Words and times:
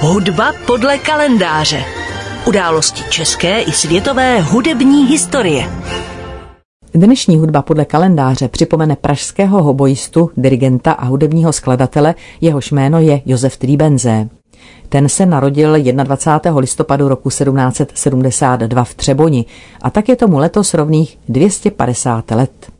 Hudba 0.00 0.52
podle 0.66 0.98
kalendáře. 0.98 1.84
Události 2.46 3.02
české 3.10 3.60
i 3.60 3.72
světové 3.72 4.40
hudební 4.40 5.06
historie. 5.06 5.70
Dnešní 6.94 7.36
hudba 7.36 7.62
podle 7.62 7.84
kalendáře 7.84 8.48
připomene 8.48 8.96
pražského 8.96 9.62
hoboistu, 9.62 10.30
dirigenta 10.36 10.92
a 10.92 11.04
hudebního 11.04 11.52
skladatele, 11.52 12.14
jehož 12.40 12.70
jméno 12.70 13.00
je 13.00 13.20
Josef 13.26 13.56
Trýbenze. 13.56 14.28
Ten 14.88 15.08
se 15.08 15.26
narodil 15.26 15.82
21. 15.92 16.60
listopadu 16.60 17.08
roku 17.08 17.28
1772 17.28 18.84
v 18.84 18.94
Třeboni 18.94 19.44
a 19.82 19.90
tak 19.90 20.08
je 20.08 20.16
tomu 20.16 20.38
letos 20.38 20.74
rovných 20.74 21.18
250 21.28 22.30
let. 22.30 22.72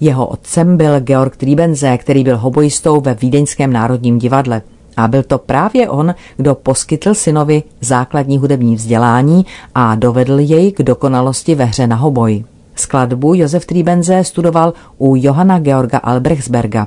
Jeho 0.00 0.26
otcem 0.26 0.76
byl 0.76 1.00
Georg 1.00 1.36
Triebenze, 1.36 1.98
který 1.98 2.24
byl 2.24 2.38
hoboistou 2.38 3.00
ve 3.00 3.14
Vídeňském 3.14 3.72
národním 3.72 4.18
divadle. 4.18 4.62
A 5.00 5.08
byl 5.08 5.22
to 5.22 5.38
právě 5.38 5.88
on, 5.88 6.14
kdo 6.36 6.54
poskytl 6.54 7.14
synovi 7.14 7.62
základní 7.80 8.38
hudební 8.38 8.76
vzdělání 8.76 9.46
a 9.74 9.94
dovedl 9.94 10.38
jej 10.38 10.72
k 10.72 10.82
dokonalosti 10.82 11.54
ve 11.54 11.64
hře 11.64 11.86
na 11.86 11.96
hoboj. 11.96 12.44
Skladbu 12.74 13.34
Josef 13.34 13.66
Triebenze 13.66 14.24
studoval 14.24 14.72
u 14.98 15.16
Johanna 15.16 15.58
Georga 15.58 15.98
Albrechtsberga. 15.98 16.86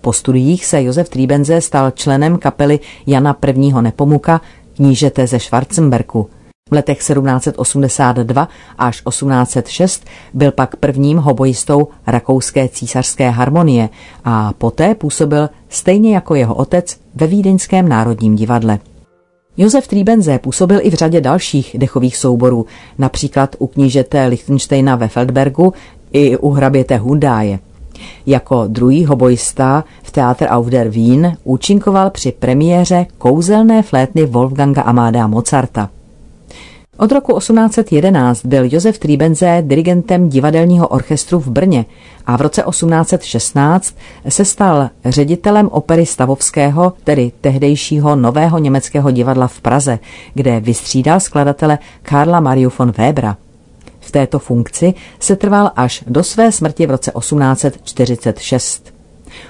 Po 0.00 0.12
studiích 0.12 0.66
se 0.66 0.82
Josef 0.82 1.08
Triebenze 1.08 1.60
stal 1.60 1.90
členem 1.90 2.38
kapely 2.38 2.80
Jana 3.06 3.36
I. 3.46 3.72
Nepomuka, 3.80 4.40
knížete 4.76 5.26
ze 5.26 5.38
Schwarzenberku– 5.38 6.28
v 6.72 6.74
letech 6.74 6.98
1782 6.98 8.48
až 8.78 9.02
1806 9.08 10.04
byl 10.34 10.52
pak 10.52 10.76
prvním 10.76 11.18
hoboistou 11.18 11.88
rakouské 12.06 12.68
císařské 12.68 13.30
harmonie 13.30 13.88
a 14.24 14.52
poté 14.58 14.94
působil 14.94 15.48
stejně 15.68 16.14
jako 16.14 16.34
jeho 16.34 16.54
otec 16.54 16.96
ve 17.14 17.26
Vídeňském 17.26 17.88
národním 17.88 18.34
divadle. 18.34 18.78
Josef 19.56 19.88
Triebenze 19.88 20.38
působil 20.38 20.78
i 20.82 20.90
v 20.90 20.94
řadě 20.94 21.20
dalších 21.20 21.76
dechových 21.78 22.16
souborů, 22.16 22.66
například 22.98 23.56
u 23.58 23.66
knížete 23.66 24.26
Lichtensteina 24.26 24.96
ve 24.96 25.08
Feldbergu 25.08 25.72
i 26.12 26.36
u 26.36 26.50
hraběte 26.50 26.96
Hundáje. 26.96 27.58
Jako 28.26 28.64
druhý 28.66 29.04
hoboista 29.04 29.84
v 30.02 30.10
Theater 30.10 30.48
auf 30.50 30.66
der 30.66 30.88
Wien 30.88 31.36
účinkoval 31.44 32.10
při 32.10 32.32
premiéře 32.32 33.06
kouzelné 33.18 33.82
flétny 33.82 34.26
Wolfganga 34.26 34.82
Amáda 34.82 35.26
Mozarta. 35.26 35.90
Od 37.02 37.12
roku 37.12 37.38
1811 37.38 38.46
byl 38.46 38.64
Josef 38.70 38.98
Triebenze 38.98 39.62
dirigentem 39.66 40.28
divadelního 40.28 40.88
orchestru 40.88 41.40
v 41.40 41.48
Brně 41.48 41.84
a 42.26 42.36
v 42.36 42.40
roce 42.40 42.62
1816 42.70 43.96
se 44.28 44.44
stal 44.44 44.90
ředitelem 45.04 45.68
opery 45.68 46.06
Stavovského, 46.06 46.92
tedy 47.04 47.32
tehdejšího 47.40 48.16
nového 48.16 48.58
německého 48.58 49.10
divadla 49.10 49.46
v 49.46 49.60
Praze, 49.60 49.98
kde 50.34 50.60
vystřídal 50.60 51.20
skladatele 51.20 51.78
Karla 52.02 52.40
Mariu 52.40 52.72
von 52.78 52.92
Webera. 52.98 53.36
V 54.00 54.10
této 54.10 54.38
funkci 54.38 54.94
se 55.20 55.36
trval 55.36 55.70
až 55.76 56.04
do 56.06 56.24
své 56.24 56.52
smrti 56.52 56.86
v 56.86 56.90
roce 56.90 57.12
1846. 57.18 58.94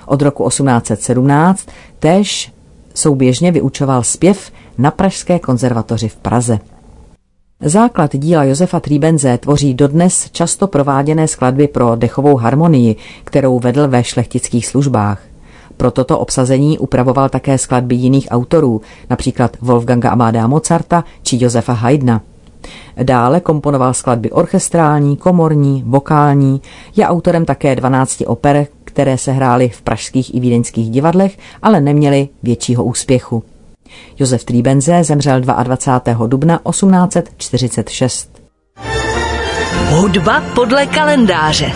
Od 0.07 0.23
roku 0.23 0.49
1817 0.49 1.69
též 1.99 2.53
souběžně 2.95 3.53
vyučoval 3.53 4.03
zpěv 4.03 4.53
na 4.79 4.91
Pražské 4.91 5.39
konzervatoři 5.39 6.09
v 6.09 6.17
Praze. 6.17 6.59
Základ 7.65 8.17
díla 8.17 8.45
Josefa 8.45 8.81
Tríbenze 8.81 9.39
tvoří 9.39 9.75
dodnes 9.75 10.31
často 10.33 10.67
prováděné 10.67 11.29
skladby 11.29 11.69
pro 11.69 11.97
dechovou 11.97 12.37
harmonii, 12.37 12.97
kterou 13.25 13.59
vedl 13.59 13.89
ve 13.89 14.05
šlechtických 14.05 14.67
službách. 14.67 15.23
Pro 15.77 15.91
toto 15.91 16.19
obsazení 16.19 16.79
upravoval 16.79 17.29
také 17.29 17.59
skladby 17.59 17.95
jiných 17.95 18.29
autorů, 18.31 18.81
například 19.11 19.57
Wolfganga 19.61 20.11
Amadea 20.11 20.47
Mozarta 20.47 21.05
či 21.23 21.39
Josefa 21.41 21.73
Haydna. 21.73 22.21
Dále 23.03 23.41
komponoval 23.41 23.95
skladby 23.95 24.31
orchestrální, 24.31 25.17
komorní, 25.17 25.83
vokální, 25.87 26.61
je 26.97 27.07
autorem 27.07 27.45
také 27.45 27.77
12 27.77 28.23
oper, 28.27 28.67
které 28.85 29.19
se 29.19 29.33
hrály 29.33 29.69
v 29.69 29.83
pražských 29.83 30.35
i 30.35 30.41
vídeňských 30.41 30.91
divadlech, 30.91 31.39
ale 31.63 31.81
neměly 31.81 32.29
většího 32.43 32.85
úspěchu. 32.85 33.43
Josef 34.19 34.45
Trýbenze 34.45 35.05
zemřel 35.05 35.41
22. 35.41 36.27
dubna 36.27 36.61
1846. 36.71 38.43
Hudba 39.89 40.43
podle 40.55 40.87
kalendáře. 40.87 41.73